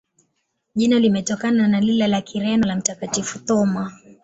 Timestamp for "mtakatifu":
2.75-3.39